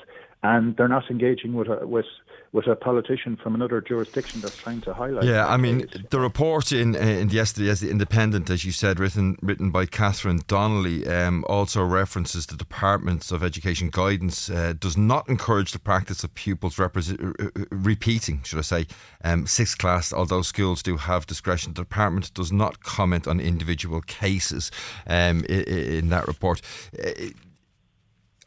and 0.43 0.75
they're 0.77 0.87
not 0.87 1.09
engaging 1.09 1.53
with 1.53 1.67
a, 1.67 1.85
with 1.87 2.05
with 2.53 2.67
a 2.67 2.75
politician 2.75 3.35
from 3.35 3.55
another 3.55 3.81
jurisdiction 3.81 4.39
that's 4.39 4.55
trying 4.55 4.79
to 4.79 4.93
highlight. 4.93 5.23
Yeah, 5.23 5.47
I 5.47 5.57
mean, 5.57 5.87
case. 5.87 6.03
the 6.11 6.19
report 6.19 6.71
in 6.71 6.93
in 6.93 7.29
yesterday 7.29 7.69
as 7.69 7.79
the 7.79 7.89
Independent, 7.89 8.49
as 8.49 8.63
you 8.63 8.71
said, 8.71 8.99
written 8.99 9.37
written 9.41 9.71
by 9.71 9.87
Katherine 9.87 10.41
Donnelly, 10.47 11.07
um, 11.07 11.43
also 11.49 11.83
references 11.83 12.45
the 12.45 12.55
Departments 12.55 13.31
of 13.31 13.43
Education 13.43 13.89
guidance 13.89 14.51
uh, 14.51 14.73
does 14.79 14.95
not 14.95 15.27
encourage 15.27 15.71
the 15.71 15.79
practice 15.79 16.23
of 16.23 16.33
pupils 16.35 16.77
represent, 16.77 17.19
uh, 17.21 17.45
uh, 17.45 17.65
repeating, 17.71 18.43
should 18.43 18.59
I 18.59 18.61
say, 18.61 18.85
um, 19.23 19.47
sixth 19.47 19.79
class. 19.79 20.13
Although 20.13 20.43
schools 20.43 20.83
do 20.83 20.97
have 20.97 21.25
discretion, 21.25 21.73
the 21.73 21.81
department 21.81 22.31
does 22.35 22.51
not 22.51 22.83
comment 22.83 23.27
on 23.27 23.39
individual 23.39 24.01
cases 24.01 24.69
um, 25.07 25.43
in, 25.45 25.63
in, 25.63 26.09
that 26.09 26.27
report. 26.27 26.61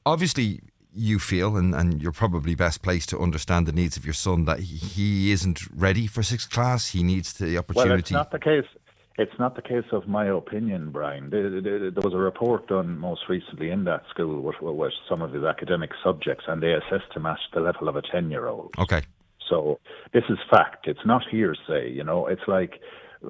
Obviously 0.06 0.60
you 0.96 1.18
feel, 1.18 1.56
and, 1.56 1.75
and 1.75 2.02
you're 2.02 2.12
probably 2.12 2.54
best 2.54 2.80
placed 2.82 3.10
to 3.10 3.18
understand 3.18 3.66
the 3.66 3.72
needs 3.72 3.96
of 3.98 4.04
your 4.04 4.14
son, 4.14 4.46
that 4.46 4.60
he, 4.60 4.76
he 4.76 5.32
isn't 5.32 5.60
ready 5.75 6.06
for 6.06 6.22
sixth 6.22 6.50
class. 6.50 6.88
He 6.88 7.02
needs 7.02 7.34
the 7.34 7.58
opportunity. 7.58 7.90
Well, 7.90 7.98
it's 7.98 8.10
not 8.10 8.30
the 8.30 8.38
case. 8.38 8.64
It's 9.18 9.38
not 9.38 9.56
the 9.56 9.62
case 9.62 9.84
of 9.92 10.06
my 10.08 10.26
opinion, 10.26 10.90
Brian. 10.90 11.30
There, 11.30 11.60
there, 11.60 11.90
there 11.90 12.02
was 12.02 12.12
a 12.12 12.18
report 12.18 12.68
done 12.68 12.98
most 12.98 13.22
recently 13.28 13.70
in 13.70 13.84
that 13.84 14.02
school 14.10 14.42
with, 14.42 14.56
with 14.60 14.92
some 15.08 15.22
of 15.22 15.32
his 15.32 15.42
academic 15.42 15.90
subjects, 16.04 16.44
and 16.48 16.62
they 16.62 16.72
assessed 16.72 17.14
him 17.14 17.25
at 17.25 17.38
the 17.54 17.60
level 17.60 17.88
of 17.88 17.96
a 17.96 18.02
10 18.02 18.30
year 18.30 18.46
old. 18.46 18.75
Okay. 18.78 19.02
So 19.48 19.80
this 20.12 20.25
is 20.28 20.38
fact. 20.50 20.86
It's 20.86 21.04
not 21.06 21.22
hearsay. 21.30 21.90
You 21.90 22.04
know, 22.04 22.26
it's 22.26 22.46
like 22.46 22.80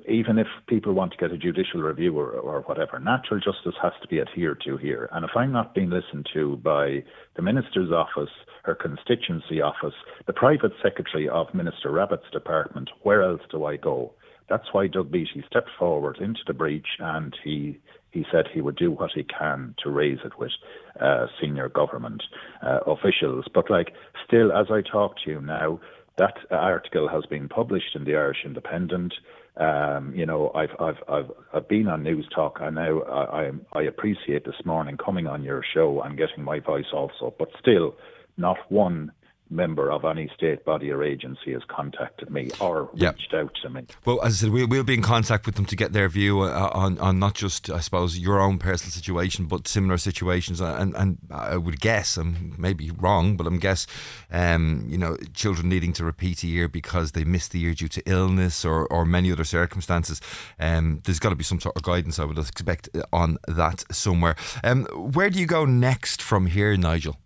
even 0.09 0.39
if 0.39 0.47
people 0.67 0.93
want 0.93 1.13
to 1.13 1.19
get 1.19 1.33
a 1.33 1.39
judicial 1.39 1.83
review 1.83 2.19
or, 2.19 2.31
or 2.33 2.63
whatever, 2.63 2.99
natural 2.99 3.41
justice 3.41 3.75
has 3.83 3.93
to 4.03 4.09
be 4.09 4.21
adhered 4.21 4.63
to 4.65 4.77
here. 4.77 5.09
And 5.13 5.25
if 5.25 5.31
I'm 5.37 5.53
not 5.53 5.75
being 5.75 5.91
listened 5.91 6.29
to 6.35 6.57
by 6.57 7.05
the 7.37 7.43
minister's 7.43 7.91
office, 7.91 8.31
her 8.65 8.75
constituency 8.75 9.61
office, 9.61 9.95
the 10.27 10.33
private 10.33 10.73
secretary 10.83 11.29
of 11.29 11.55
Minister 11.55 11.91
Rabbitte's 11.91 12.31
department, 12.33 12.91
where 13.03 13.23
else 13.23 13.43
do 13.51 13.65
I 13.65 13.77
go? 13.77 14.13
That's 14.49 14.73
why 14.73 14.87
Doug 14.87 15.11
Beattie 15.11 15.45
stepped 15.49 15.71
forward 15.79 16.19
into 16.21 16.41
the 16.47 16.55
breach 16.55 16.87
and 17.01 17.37
he 17.43 17.81
he 18.13 18.25
said 18.33 18.47
he 18.51 18.63
would 18.63 18.77
do 18.77 18.91
what 18.91 19.11
he 19.15 19.25
can 19.25 19.75
to 19.83 19.91
raise 19.91 20.21
it 20.25 20.39
with 20.39 20.53
uh, 20.99 21.27
senior 21.39 21.69
government 21.69 22.23
uh, 22.63 22.79
officials. 22.87 23.45
But 23.53 23.71
like, 23.71 23.93
still, 24.27 24.53
as 24.53 24.69
I 24.71 24.81
talk 24.81 25.17
to 25.25 25.31
you 25.31 25.41
now, 25.43 25.81
that 26.17 26.35
article 26.51 27.09
has 27.09 27.27
been 27.27 27.49
published 27.49 27.95
in 27.95 28.05
the 28.05 28.17
Irish 28.17 28.39
Independent. 28.45 29.13
Um, 29.59 30.13
you 30.15 30.27
know, 30.27 30.51
I've 30.55 30.71
I've 30.79 31.03
I've 31.09 31.31
I've 31.55 31.69
been 31.69 31.89
on 31.89 32.05
Newstalk, 32.05 32.63
and 32.63 32.75
now 32.77 33.01
I, 33.03 33.47
I 33.47 33.51
I 33.73 33.83
appreciate 33.85 34.45
this 34.45 34.61
morning 34.65 34.99
coming 35.03 35.27
on 35.27 35.43
your 35.43 35.63
show 35.75 36.03
and 36.03 36.19
getting 36.19 36.45
my 36.45 36.61
voice 36.61 36.93
also. 36.93 37.35
But 37.39 37.49
still, 37.61 37.95
not 38.37 38.59
one 38.69 39.13
member 39.51 39.91
of 39.91 40.05
any 40.05 40.31
state 40.35 40.65
body 40.65 40.91
or 40.91 41.03
agency 41.05 41.53
has 41.53 41.63
contacted 41.69 42.31
me 42.31 42.51
or 42.61 42.91
yep. 42.95 43.15
reached 43.15 43.35
out 43.35 43.53
to 43.63 43.71
me. 43.71 43.83
Well, 44.05 44.21
as 44.23 44.35
I 44.35 44.37
said, 44.37 44.51
we'll, 44.51 44.67
we'll 44.67 44.85
be 44.85 44.95
in 44.95 45.03
contact 45.03 45.47
with 45.47 45.55
them 45.55 45.67
to 45.67 45.77
get 45.77 45.93
their 45.93 46.09
view 46.09 46.41
uh, 46.41 46.71
on, 46.73 46.99
on 46.99 47.19
not 47.19 47.35
just, 47.35 47.71
I 47.71 47.81
suppose, 47.81 48.19
your 48.19 48.41
own 48.41 48.59
personal 48.59 48.91
situation, 48.91 49.47
but 49.47 49.69
similar 49.69 49.99
situations. 49.99 50.61
And, 50.61 50.95
and 50.97 51.19
I 51.31 51.57
would 51.57 51.81
guess, 51.81 52.17
I'm 52.17 52.55
maybe 52.59 52.91
wrong, 52.91 53.37
but 53.37 53.47
I'm 53.47 53.59
guess, 53.59 53.87
um, 54.31 54.87
you 54.89 54.99
know, 54.99 55.17
children 55.35 55.69
needing 55.69 55.93
to 55.95 56.05
repeat 56.05 56.43
a 56.43 56.47
year 56.47 56.69
because 56.69 57.13
they 57.13 57.25
missed 57.25 57.53
the 57.53 57.61
year 57.61 57.75
due 57.75 57.89
to 57.89 58.03
illness 58.07 58.65
or, 58.65 58.87
or 58.89 59.05
many 59.05 59.31
other 59.31 59.45
circumstances. 59.45 60.21
Um, 60.59 61.01
there's 61.05 61.19
got 61.19 61.31
to 61.31 61.37
be 61.37 61.45
some 61.45 61.61
sort 61.61 61.77
of 61.77 61.83
guidance, 61.83 62.19
I 62.19 62.25
would 62.25 62.39
expect, 62.39 62.89
on 63.13 63.39
that 63.47 63.85
somewhere. 63.91 64.37
Um, 64.65 64.87
where 64.87 65.31
do 65.31 65.39
you 65.39 65.47
go 65.47 65.65
next 65.65 66.21
from 66.21 66.47
here, 66.47 66.77
Nigel? 66.77 67.17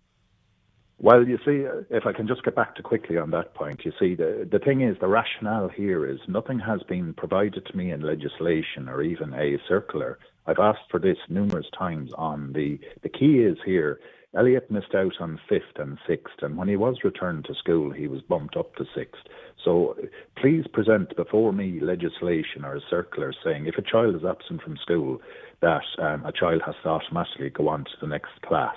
Well, 1.02 1.26
you 1.26 1.38
see, 1.38 1.64
if 1.88 2.04
I 2.04 2.12
can 2.12 2.28
just 2.28 2.44
get 2.44 2.54
back 2.54 2.74
to 2.74 2.82
quickly 2.82 3.16
on 3.16 3.30
that 3.30 3.54
point, 3.54 3.86
you 3.86 3.92
see, 3.98 4.14
the, 4.14 4.46
the 4.50 4.58
thing 4.58 4.82
is, 4.82 4.98
the 5.00 5.08
rationale 5.08 5.68
here 5.68 6.06
is 6.06 6.18
nothing 6.28 6.58
has 6.58 6.82
been 6.82 7.14
provided 7.14 7.64
to 7.64 7.76
me 7.76 7.90
in 7.90 8.02
legislation 8.02 8.86
or 8.86 9.00
even 9.00 9.32
a 9.32 9.56
circular. 9.66 10.18
I've 10.46 10.58
asked 10.58 10.90
for 10.90 11.00
this 11.00 11.16
numerous 11.30 11.64
times 11.76 12.10
on 12.18 12.52
the, 12.52 12.78
the 13.02 13.08
key 13.08 13.38
is 13.38 13.56
here, 13.64 13.98
Elliot 14.36 14.70
missed 14.70 14.94
out 14.94 15.14
on 15.20 15.40
fifth 15.48 15.76
and 15.76 15.96
sixth, 16.06 16.42
and 16.42 16.58
when 16.58 16.68
he 16.68 16.76
was 16.76 17.02
returned 17.02 17.46
to 17.46 17.54
school, 17.54 17.90
he 17.90 18.06
was 18.06 18.20
bumped 18.20 18.56
up 18.56 18.76
to 18.76 18.84
sixth. 18.94 19.22
So 19.64 19.96
please 20.36 20.66
present 20.70 21.16
before 21.16 21.54
me 21.54 21.80
legislation 21.80 22.62
or 22.62 22.76
a 22.76 22.80
circular 22.90 23.32
saying 23.42 23.66
if 23.66 23.78
a 23.78 23.82
child 23.82 24.16
is 24.16 24.24
absent 24.24 24.62
from 24.62 24.76
school, 24.76 25.22
that 25.62 25.82
um, 25.98 26.26
a 26.26 26.32
child 26.32 26.60
has 26.66 26.74
to 26.82 26.90
automatically 26.90 27.48
go 27.48 27.68
on 27.68 27.84
to 27.84 27.90
the 28.02 28.06
next 28.06 28.40
class 28.42 28.76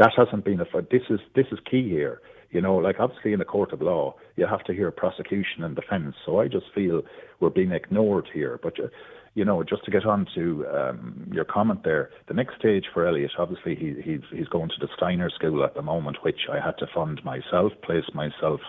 that 0.00 0.12
hasn't 0.16 0.44
been 0.44 0.60
a. 0.60 0.64
This 0.90 1.02
is 1.10 1.20
this 1.36 1.46
is 1.52 1.58
key 1.70 1.88
here. 1.88 2.22
You 2.50 2.60
know, 2.60 2.76
like 2.76 2.98
obviously 2.98 3.32
in 3.32 3.40
a 3.40 3.44
court 3.44 3.72
of 3.72 3.82
law, 3.82 4.16
you 4.36 4.46
have 4.46 4.64
to 4.64 4.72
hear 4.72 4.90
prosecution 4.90 5.62
and 5.62 5.76
defence. 5.76 6.16
So 6.24 6.40
I 6.40 6.48
just 6.48 6.66
feel 6.74 7.02
we're 7.38 7.50
being 7.50 7.70
ignored 7.70 8.26
here. 8.32 8.58
But 8.60 8.80
uh, 8.80 8.88
you 9.34 9.44
know, 9.44 9.62
just 9.62 9.84
to 9.84 9.90
get 9.90 10.06
on 10.06 10.26
to 10.34 10.66
um, 10.68 11.30
your 11.30 11.44
comment 11.44 11.84
there, 11.84 12.10
the 12.28 12.34
next 12.34 12.56
stage 12.58 12.86
for 12.92 13.06
Elliot, 13.06 13.32
obviously 13.38 13.76
he, 13.76 14.00
he's 14.02 14.22
he's 14.32 14.48
going 14.48 14.70
to 14.70 14.80
the 14.80 14.88
Steiner 14.96 15.28
School 15.28 15.62
at 15.64 15.74
the 15.74 15.82
moment, 15.82 16.16
which 16.22 16.48
I 16.50 16.58
had 16.64 16.78
to 16.78 16.86
fund 16.94 17.22
myself, 17.22 17.72
place 17.84 18.08
myself 18.14 18.60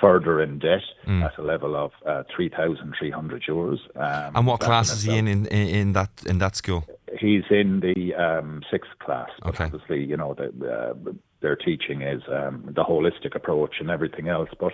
further 0.00 0.40
in 0.40 0.58
debt 0.58 0.80
mm. 1.06 1.22
at 1.22 1.36
a 1.38 1.42
level 1.42 1.76
of 1.76 1.92
uh, 2.06 2.22
three 2.34 2.48
thousand 2.48 2.94
three 2.98 3.10
hundred 3.10 3.42
euros. 3.42 3.80
Um, 3.96 4.34
and 4.34 4.46
what 4.46 4.60
class 4.60 4.90
is 4.90 5.02
he 5.02 5.16
in, 5.16 5.28
in 5.28 5.46
in 5.46 5.92
that 5.92 6.10
in 6.26 6.38
that 6.38 6.56
school? 6.56 6.86
He's 7.20 7.44
in 7.50 7.80
the 7.80 8.14
um, 8.14 8.62
sixth 8.70 8.90
class. 8.98 9.28
Okay. 9.44 9.64
Obviously, 9.64 10.02
you 10.02 10.16
know, 10.16 10.34
the, 10.34 10.48
uh, 10.66 11.12
their 11.40 11.54
teaching 11.54 12.00
is 12.00 12.22
um, 12.28 12.64
the 12.74 12.82
holistic 12.82 13.34
approach 13.34 13.76
and 13.78 13.90
everything 13.90 14.28
else. 14.28 14.48
But 14.58 14.72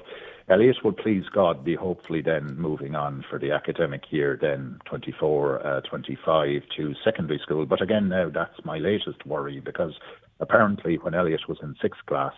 Elliot 0.49 0.77
will 0.85 0.93
please 0.93 1.25
God 1.33 1.65
be 1.65 1.75
hopefully 1.75 2.23
then 2.23 2.57
moving 2.57 2.95
on 2.95 3.25
for 3.29 3.39
the 3.41 3.51
academic 3.51 4.05
year, 4.11 4.39
then 4.41 4.79
24, 4.85 5.67
uh, 5.67 5.81
25 5.81 6.63
to 6.77 6.95
secondary 7.05 7.41
school. 7.41 7.67
But 7.67 7.83
again, 7.83 8.09
now 8.09 8.31
that's 8.33 8.65
my 8.65 8.79
latest 8.79 9.27
worry 9.27 9.59
because 9.61 9.95
apparently 10.39 10.99
when 10.99 11.15
Elliot 11.15 11.49
was 11.49 11.59
in 11.63 11.75
sixth 11.83 12.05
class, 12.07 12.35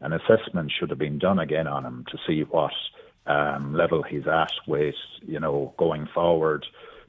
an 0.00 0.12
assessment 0.12 0.70
should 0.78 0.90
have 0.90 1.00
been 1.00 1.18
done 1.18 1.40
again 1.40 1.66
on 1.66 1.84
him 1.84 2.04
to 2.12 2.18
see 2.26 2.42
what 2.42 2.72
um, 3.26 3.74
level 3.74 4.04
he's 4.04 4.28
at 4.28 4.52
with, 4.68 4.94
you 5.26 5.40
know, 5.40 5.74
going 5.76 6.06
forward 6.14 6.64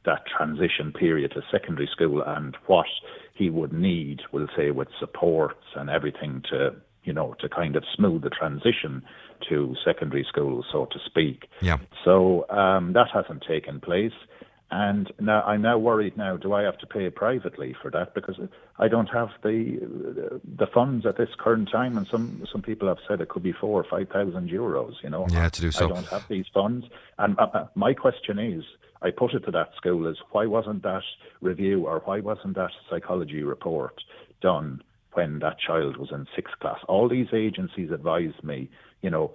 that 0.06 0.26
transition 0.26 0.92
period 0.92 1.32
to 1.32 1.42
secondary 1.52 1.88
school 1.92 2.24
and 2.26 2.58
what 2.68 2.86
he 3.34 3.50
would 3.50 3.74
need, 3.74 4.22
we'll 4.32 4.48
say, 4.56 4.72
with 4.72 4.88
supports 5.00 5.66
and 5.76 5.90
everything 5.90 6.44
to, 6.50 6.76
you 7.04 7.14
know, 7.14 7.36
to 7.40 7.50
kind 7.50 7.76
of 7.76 7.84
smooth 7.96 8.24
the 8.24 8.30
transition 8.30 9.04
to 9.48 9.76
secondary 9.86 10.26
school, 10.28 10.66
so 10.72 10.86
to 10.92 11.00
speak. 11.06 11.48
Yeah. 11.62 11.78
So 12.04 12.50
um, 12.50 12.94
that 12.94 13.08
hasn't 13.14 13.44
taken 13.48 13.80
place. 13.80 14.14
And 14.72 15.12
now 15.20 15.42
I'm 15.44 15.64
now 15.64 15.80
worried. 15.80 16.16
Now, 16.16 16.38
do 16.38 16.54
I 16.54 16.62
have 16.62 16.78
to 16.80 16.86
pay 16.86 17.10
privately 17.10 17.76
for 17.82 17.90
that 17.90 18.14
because 18.14 18.40
I 18.78 18.88
don't 18.88 19.08
have 19.08 19.30
the 19.42 20.40
the 20.58 20.68
funds 20.68 21.08
at 21.08 21.18
this 21.18 21.30
current 21.40 21.70
time? 21.72 21.98
And 21.98 22.06
some 22.08 22.44
some 22.52 22.62
people 22.62 22.88
have 22.88 23.00
said 23.08 23.20
it 23.20 23.30
could 23.30 23.42
be 23.42 23.52
four 23.52 23.82
or 23.82 23.86
five 23.90 24.10
thousand 24.10 24.50
euros. 24.50 24.94
You 25.02 25.10
know, 25.10 25.26
yeah, 25.32 25.50
to 25.50 25.62
do 25.62 25.72
so. 25.72 25.86
I 25.86 25.90
don't 25.90 26.08
have 26.08 26.28
these 26.28 26.46
funds. 26.54 26.86
And 27.18 27.40
uh, 27.40 27.48
uh, 27.52 27.68
my 27.74 27.96
question 27.96 28.38
is, 28.38 28.64
I 29.02 29.10
put 29.12 29.34
it 29.34 29.46
to 29.46 29.52
that 29.52 29.72
school 29.76 30.08
is 30.08 30.18
why 30.32 30.46
wasn't 30.46 30.84
that 30.84 31.04
review 31.42 31.88
or 31.88 32.02
why 32.06 32.20
wasn't 32.20 32.56
that 32.56 32.72
psychology 32.90 33.44
report 33.44 33.96
done 34.42 34.84
when 35.14 35.40
that 35.40 35.58
child 35.60 35.98
was 35.98 36.10
in 36.12 36.28
sixth 36.36 36.60
class? 36.60 36.80
All 36.88 37.10
these 37.10 37.34
agencies 37.34 37.92
advised 37.92 38.44
me, 38.44 38.70
you 39.02 39.10
know, 39.10 39.34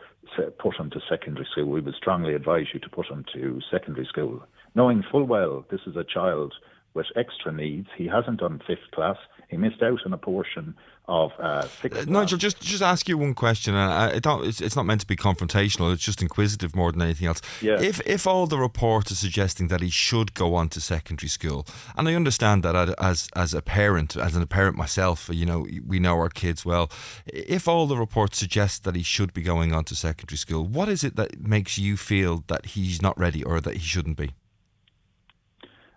put 0.59 0.77
him 0.77 0.91
to 0.91 1.01
secondary 1.09 1.47
school. 1.51 1.67
We 1.67 1.81
would 1.81 1.95
strongly 1.95 2.35
advise 2.35 2.67
you 2.73 2.81
to 2.81 2.89
put 2.89 3.07
him 3.07 3.25
to 3.35 3.61
secondary 3.71 4.07
school, 4.07 4.45
knowing 4.75 5.03
full 5.11 5.25
well 5.25 5.65
this 5.71 5.81
is 5.87 5.97
a 5.97 6.05
child 6.05 6.55
with 6.95 7.07
extra 7.17 7.53
needs. 7.53 7.89
He 7.97 8.07
hasn't 8.07 8.41
done 8.41 8.63
fifth 8.67 8.91
class. 8.93 9.17
He 9.49 9.57
missed 9.57 9.83
out 9.83 9.99
on 10.07 10.13
a 10.13 10.19
portion 10.19 10.75
of 11.07 11.33
uh, 11.39 11.67
uh, 11.85 12.05
Nigel, 12.07 12.39
just 12.39 12.61
just 12.63 12.83
ask 12.83 13.09
you 13.09 13.19
one 13.19 13.35
question, 13.35 13.75
and 13.75 13.93
I, 13.93 14.19
don't. 14.21 14.47
It's, 14.47 14.63
it's, 14.63 14.75
not 14.75 14.87
meant 14.87 15.03
to 15.03 15.07
be 15.07 15.17
confrontational. 15.17 15.93
It's 15.93 16.03
just 16.03 16.23
inquisitive 16.23 16.75
more 16.75 16.93
than 16.93 17.03
anything 17.03 17.27
else. 17.27 17.43
Yeah. 17.61 17.79
If 17.79 18.01
if 18.07 18.27
all 18.27 18.47
the 18.47 18.59
reports 18.59 19.13
are 19.13 19.17
suggesting 19.17 19.69
that 19.69 19.83
he 19.83 19.91
should 19.91 20.33
go 20.33 20.55
on 20.55 20.71
to 20.71 20.81
secondary 20.81 21.29
school, 21.29 21.67
and 21.95 22.09
I 22.09 22.15
understand 22.15 22.63
that 22.63 22.95
as 22.99 23.29
as 23.37 23.53
a 23.53 23.61
parent, 23.61 24.17
as 24.17 24.35
a 24.35 24.47
parent 24.47 24.79
myself, 24.79 25.29
you 25.31 25.45
know, 25.45 25.67
we 25.87 25.99
know 25.99 26.15
our 26.17 26.31
kids 26.31 26.65
well. 26.65 26.91
If 27.27 27.69
all 27.69 27.87
the 27.87 27.99
reports 27.99 28.39
suggest 28.39 28.85
that 28.85 28.97
he 28.97 29.03
should 29.03 29.35
be 29.35 29.43
going 29.43 29.75
on 29.75 29.85
to 29.85 29.95
secondary 29.95 30.39
school, 30.39 30.67
what 30.67 30.89
is 30.89 31.05
it 31.05 31.17
that 31.17 31.39
makes 31.39 31.77
you 31.77 31.99
feel 31.99 32.45
that 32.47 32.67
he's 32.67 33.03
not 33.03 33.19
ready 33.19 33.45
or 33.45 33.61
that 33.61 33.75
he 33.75 33.81
shouldn't 33.81 34.17
be? 34.17 34.33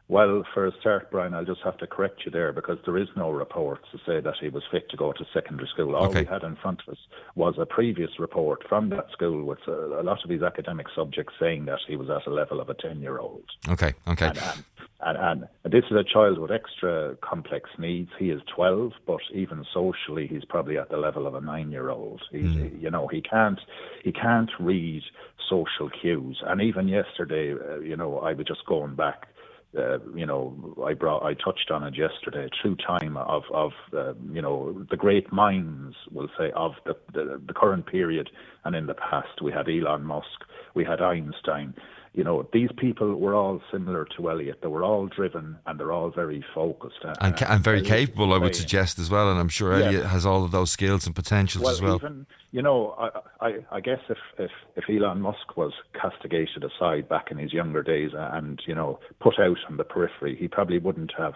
Well, 0.10 0.44
for 0.54 0.66
a 0.66 0.72
start, 0.80 1.12
Brian, 1.12 1.34
I'll 1.34 1.44
just 1.44 1.62
have 1.64 1.78
to 1.80 1.88
correct 1.88 2.22
you 2.26 2.32
there 2.32 2.54
because 2.54 2.78
there 2.86 2.98
is 2.98 3.10
no 3.18 3.30
report 3.30 3.80
to 3.92 3.98
say 4.06 4.22
that 4.22 4.36
he 4.40 4.48
was 4.48 4.64
fit 4.72 4.90
to 4.92 4.98
go 4.98 5.12
to 5.12 5.26
secondary 5.34 5.68
school. 5.68 5.96
All 5.96 6.08
okay. 6.08 6.22
we 6.22 6.26
had 6.26 6.44
in 6.44 6.56
front 6.56 6.82
of 6.88 6.94
us 6.94 7.00
was 7.36 7.56
a 7.60 7.66
previous 7.66 8.12
report 8.18 8.64
from 8.70 8.90
that 8.90 9.12
school 9.12 9.44
with 9.44 9.60
a, 9.68 10.00
a 10.00 10.04
lot 10.04 10.24
of 10.24 10.30
his 10.30 10.44
academic 10.44 10.88
subjects 10.96 11.34
saying 11.40 11.66
that 11.66 11.80
he 11.88 11.98
was 11.98 12.10
at 12.10 12.26
a 12.26 12.34
level 12.34 12.62
of 12.62 12.70
a 12.70 12.74
10 12.74 13.02
year 13.02 13.20
old. 13.20 13.44
Okay, 13.68 13.94
okay. 14.08 14.28
And, 14.28 14.38
and 14.38 14.64
and, 15.00 15.20
and 15.20 15.48
this 15.66 15.84
is 15.92 15.96
a 15.96 16.04
child 16.04 16.40
with 16.40 16.52
extra 16.52 17.16
complex 17.22 17.70
needs. 17.78 18.10
He 18.18 18.32
is 18.32 18.42
12, 18.56 18.94
but 19.06 19.20
even 19.32 19.64
socially, 19.72 20.28
he's 20.28 20.44
probably 20.44 20.78
at 20.78 20.90
the 20.90 20.98
level 20.98 21.28
of 21.28 21.36
a 21.36 21.42
nine-year-old. 21.42 22.24
Mm. 22.34 22.82
you 22.82 22.90
know, 22.90 23.08
he 23.08 23.22
can't 23.22 23.60
he 24.04 24.12
can't 24.12 24.50
read 24.60 25.04
social 25.48 25.90
cues. 25.90 26.42
And 26.46 26.62
even 26.62 26.88
yesterday, 26.88 27.54
uh, 27.54 27.80
you 27.80 27.96
know, 27.96 28.20
I 28.20 28.34
was 28.34 28.48
just 28.48 28.66
going 28.66 28.96
back. 28.96 29.28
Uh, 29.78 30.00
you 30.16 30.26
know, 30.26 30.76
I 30.86 30.94
brought, 30.94 31.24
I 31.24 31.34
touched 31.34 31.72
on 31.72 31.84
it 31.84 31.96
yesterday. 31.98 32.50
True 32.62 32.76
time 32.76 33.18
of 33.18 33.44
of 33.54 33.72
uh, 33.96 34.14
you 34.32 34.42
know 34.42 34.86
the 34.90 34.98
great 34.98 35.32
minds, 35.32 35.96
we'll 36.12 36.30
say, 36.38 36.52
of 36.56 36.74
the, 36.86 36.96
the 37.14 37.42
the 37.46 37.54
current 37.54 37.86
period 37.86 38.30
and 38.64 38.76
in 38.76 38.86
the 38.86 38.94
past. 38.94 39.42
We 39.42 39.52
had 39.52 39.68
Elon 39.68 40.04
Musk, 40.04 40.46
we 40.74 40.86
had 40.86 41.02
Einstein, 41.02 41.74
you 42.18 42.24
know, 42.24 42.50
these 42.52 42.70
people 42.78 43.14
were 43.16 43.36
all 43.36 43.62
similar 43.72 44.08
to 44.18 44.32
Elliot. 44.32 44.62
They 44.64 44.68
were 44.68 44.84
all 44.84 45.06
driven 45.06 45.56
and 45.68 45.80
they're 45.80 45.92
all 45.92 46.10
very 46.10 46.44
focused. 46.56 46.98
And, 47.04 47.40
and 47.44 47.64
very 47.64 47.78
Elliot 47.78 47.94
capable, 47.94 48.34
I 48.34 48.40
would 48.40 48.56
suggest, 48.56 48.98
as 48.98 49.12
well. 49.12 49.30
And 49.30 49.40
I'm 49.40 49.50
sure 49.50 49.72
Elliot 49.72 50.08
has 50.08 50.26
all 50.26 50.44
of 50.44 50.50
those 50.50 50.72
skills 50.72 51.06
and 51.06 51.16
potentials 51.16 51.64
well, 51.64 51.74
as 51.74 51.80
well. 51.80 51.98
Even, 51.98 52.26
you 52.50 52.64
know, 52.64 52.96
I, 52.98 53.46
I, 53.46 53.58
I 53.74 53.80
guess 53.82 54.00
if, 54.10 54.18
if, 54.40 54.50
if 54.76 54.86
Elon 54.90 55.22
Musk 55.22 55.58
was 55.58 55.74
castigated 55.94 56.64
aside 56.64 57.08
back 57.08 57.30
in 57.30 57.38
his 57.38 57.54
younger 57.54 57.84
days 57.84 58.10
and, 58.16 58.60
you 58.66 58.74
know, 58.74 59.00
put 59.20 59.38
out 59.40 59.60
on 59.70 59.78
the 59.78 59.84
periphery, 59.84 60.36
he 60.36 60.48
probably 60.48 60.80
wouldn't 60.80 61.14
have 61.20 61.36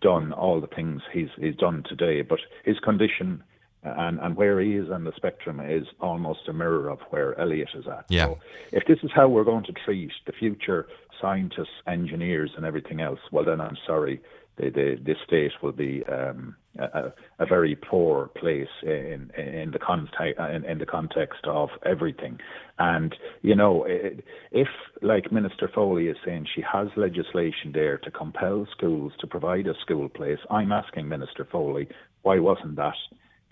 done 0.00 0.32
all 0.32 0.60
the 0.60 0.66
things 0.66 1.00
he's, 1.12 1.30
he's 1.38 1.54
done 1.54 1.84
today. 1.88 2.22
But 2.22 2.40
his 2.64 2.80
condition 2.80 3.44
and, 3.82 4.18
and 4.20 4.36
where 4.36 4.60
he 4.60 4.74
is 4.74 4.90
on 4.90 5.04
the 5.04 5.12
spectrum 5.16 5.60
is 5.60 5.86
almost 6.00 6.40
a 6.48 6.52
mirror 6.52 6.88
of 6.88 6.98
where 7.10 7.38
Elliot 7.38 7.70
is 7.74 7.86
at. 7.86 8.04
Yeah. 8.08 8.26
So 8.26 8.38
if 8.72 8.84
this 8.86 8.98
is 9.02 9.10
how 9.14 9.28
we're 9.28 9.44
going 9.44 9.64
to 9.64 9.72
treat 9.72 10.10
the 10.26 10.32
future 10.32 10.88
scientists, 11.20 11.82
engineers, 11.86 12.50
and 12.56 12.64
everything 12.64 13.00
else, 13.00 13.20
well, 13.32 13.44
then 13.44 13.60
I'm 13.60 13.76
sorry, 13.86 14.20
the, 14.56 14.70
the, 14.70 14.98
this 15.04 15.16
state 15.24 15.52
will 15.62 15.72
be 15.72 16.02
um, 16.06 16.56
a, 16.78 17.12
a, 17.38 17.46
very 17.46 17.76
poor 17.76 18.26
place 18.26 18.68
in, 18.82 19.30
in 19.36 19.70
the 19.72 19.78
context 19.78 20.38
in, 20.38 20.64
in, 20.64 20.78
the 20.78 20.86
context 20.86 21.44
of 21.44 21.70
everything. 21.86 22.38
And 22.78 23.14
you 23.42 23.54
know, 23.54 23.86
if 23.86 24.68
like 25.00 25.30
Minister 25.30 25.70
Foley 25.72 26.08
is 26.08 26.16
saying, 26.24 26.46
she 26.54 26.62
has 26.62 26.88
legislation 26.96 27.72
there 27.72 27.98
to 27.98 28.10
compel 28.10 28.66
schools 28.76 29.12
to 29.20 29.26
provide 29.26 29.66
a 29.68 29.74
school 29.80 30.08
place. 30.08 30.40
I'm 30.50 30.72
asking 30.72 31.08
Minister 31.08 31.46
Foley, 31.50 31.88
why 32.22 32.40
wasn't 32.40 32.76
that? 32.76 32.96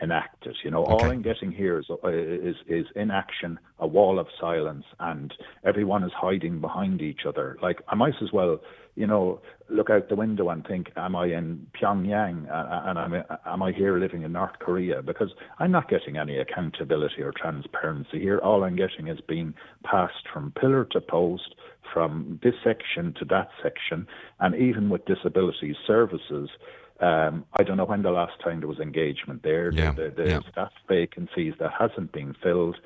Enacted. 0.01 0.57
You 0.65 0.71
know, 0.71 0.85
okay. 0.85 0.93
all 0.93 1.05
I'm 1.05 1.23
getting 1.23 1.53
here 1.53 1.79
is, 1.79 1.87
is 2.05 2.57
is 2.67 2.87
inaction, 2.95 3.59
a 3.79 3.87
wall 3.87 4.19
of 4.19 4.27
silence, 4.41 4.85
and 5.01 5.33
everyone 5.65 6.05
is 6.05 6.13
hiding 6.15 6.61
behind 6.61 7.03
each 7.03 7.21
other. 7.27 7.57
Like 7.63 7.81
I 7.89 7.95
might 7.95 8.15
as 8.23 8.33
well, 8.33 8.61
you 8.95 9.07
know, 9.07 9.41
look 9.69 9.91
out 9.91 10.09
the 10.09 10.17
window 10.17 10.49
and 10.51 10.67
think, 10.67 10.91
am 10.97 11.17
I 11.17 11.27
in 11.27 11.67
Pyongyang 11.81 12.47
and 12.51 12.99
am 12.99 13.15
I, 13.15 13.53
am 13.53 13.63
I 13.63 13.73
here 13.73 13.99
living 13.99 14.23
in 14.23 14.33
North 14.33 14.59
Korea? 14.59 15.03
Because 15.03 15.31
I'm 15.59 15.71
not 15.71 15.89
getting 15.89 16.17
any 16.17 16.39
accountability 16.39 17.23
or 17.23 17.33
transparency 17.33 18.21
here. 18.21 18.39
All 18.39 18.65
I'm 18.65 18.77
getting 18.77 19.09
is 19.09 19.19
being 19.27 19.55
passed 19.85 20.29
from 20.33 20.53
pillar 20.53 20.85
to 20.93 21.01
post, 21.01 21.55
from 21.93 22.41
this 22.43 22.55
section 22.63 23.15
to 23.19 23.25
that 23.27 23.49
section, 23.63 24.07
and 24.41 24.55
even 24.55 24.89
with 24.89 25.05
disability 25.07 25.77
services 25.87 26.51
um, 27.01 27.45
I 27.55 27.63
don't 27.63 27.77
know 27.77 27.85
when 27.85 28.03
the 28.03 28.11
last 28.11 28.41
time 28.41 28.61
there 28.61 28.69
was 28.69 28.79
engagement 28.79 29.43
there. 29.43 29.71
Yeah. 29.73 29.93
The, 29.93 30.05
the, 30.05 30.23
the 30.23 30.29
yeah. 30.29 30.41
staff 30.51 30.73
vacancies 30.89 31.55
that 31.59 31.73
hasn't 31.79 32.13
been 32.13 32.35
filled 32.43 32.77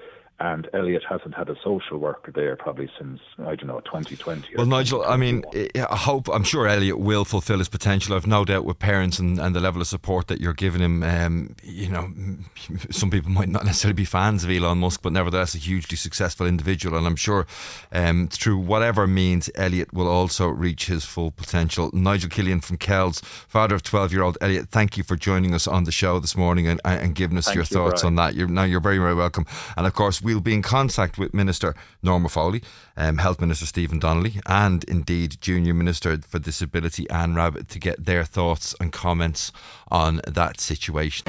and 0.40 0.68
Elliot 0.72 1.02
hasn't 1.06 1.34
had 1.34 1.50
a 1.50 1.56
social 1.62 1.98
worker 1.98 2.32
there 2.32 2.56
probably 2.56 2.90
since 2.98 3.20
I 3.40 3.56
don't 3.56 3.66
know 3.66 3.80
2020. 3.80 4.56
Well, 4.56 4.64
Nigel, 4.64 5.04
I 5.04 5.18
mean, 5.18 5.44
I 5.54 5.96
hope 5.96 6.28
I'm 6.32 6.44
sure 6.44 6.66
Elliot 6.66 6.98
will 6.98 7.26
fulfil 7.26 7.58
his 7.58 7.68
potential. 7.68 8.16
I've 8.16 8.26
no 8.26 8.46
doubt 8.46 8.64
with 8.64 8.78
parents 8.78 9.18
and, 9.18 9.38
and 9.38 9.54
the 9.54 9.60
level 9.60 9.82
of 9.82 9.86
support 9.86 10.28
that 10.28 10.40
you're 10.40 10.54
giving 10.54 10.80
him. 10.80 11.02
Um, 11.02 11.56
you 11.62 11.90
know, 11.90 12.10
some 12.90 13.10
people 13.10 13.30
might 13.30 13.50
not 13.50 13.66
necessarily 13.66 13.94
be 13.94 14.06
fans 14.06 14.42
of 14.42 14.50
Elon 14.50 14.78
Musk, 14.78 15.02
but 15.02 15.12
nevertheless 15.12 15.54
a 15.54 15.58
hugely 15.58 15.98
successful 15.98 16.46
individual, 16.46 16.96
and 16.96 17.06
I'm 17.06 17.16
sure 17.16 17.46
um, 17.92 18.28
through 18.28 18.58
whatever 18.58 19.06
means 19.06 19.50
Elliot 19.56 19.92
will 19.92 20.08
also 20.08 20.48
reach 20.48 20.86
his 20.86 21.04
full 21.04 21.32
potential. 21.32 21.90
Nigel 21.92 22.30
Killian 22.30 22.62
from 22.62 22.78
Kells, 22.78 23.20
father 23.20 23.74
of 23.74 23.82
12 23.82 24.12
year 24.12 24.22
old 24.22 24.38
Elliot, 24.40 24.70
thank 24.70 24.96
you 24.96 25.04
for 25.04 25.16
joining 25.16 25.54
us 25.54 25.66
on 25.66 25.84
the 25.84 25.92
show 25.92 26.18
this 26.18 26.34
morning 26.34 26.66
and, 26.66 26.80
and 26.82 27.14
giving 27.14 27.36
us 27.36 27.44
thank 27.44 27.56
your 27.56 27.64
you, 27.64 27.76
thoughts 27.76 28.00
Brian. 28.00 28.18
on 28.18 28.24
that. 28.24 28.34
You're 28.34 28.48
now 28.48 28.64
you're 28.64 28.80
very 28.80 28.96
very 28.96 29.14
welcome, 29.14 29.44
and 29.76 29.86
of 29.86 29.92
course 29.92 30.22
we'll 30.34 30.40
be 30.40 30.54
in 30.54 30.62
contact 30.62 31.18
with 31.18 31.34
Minister 31.34 31.74
Norma 32.02 32.28
Foley, 32.28 32.62
um, 32.96 33.18
Health 33.18 33.40
Minister 33.40 33.66
Stephen 33.66 33.98
Donnelly, 33.98 34.40
and 34.46 34.84
indeed 34.84 35.38
Junior 35.40 35.74
Minister 35.74 36.18
for 36.18 36.38
Disability 36.38 37.08
Anne 37.10 37.34
Rabbitte 37.34 37.68
to 37.68 37.78
get 37.78 38.04
their 38.04 38.24
thoughts 38.24 38.74
and 38.80 38.92
comments 38.92 39.50
on 39.88 40.20
that 40.26 40.60
situation. 40.60 41.26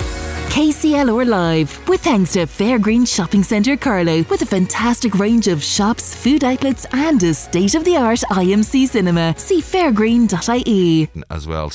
KCLR 0.51 1.25
Live, 1.25 1.87
with 1.87 2.01
thanks 2.01 2.33
to 2.33 2.39
Fairgreen 2.39 3.07
Shopping 3.07 3.41
Centre 3.41 3.77
Carlow, 3.77 4.23
with 4.29 4.41
a 4.41 4.45
fantastic 4.45 5.15
range 5.15 5.47
of 5.47 5.63
shops, 5.63 6.13
food 6.13 6.43
outlets, 6.43 6.85
and 6.91 7.23
a 7.23 7.33
state 7.33 7.73
of 7.73 7.85
the 7.85 7.95
art 7.95 8.19
IMC 8.29 8.87
cinema. 8.89 9.33
See 9.37 9.61
fairgreen.ie. 9.61 11.07
As 11.29 11.47
well, 11.47 11.69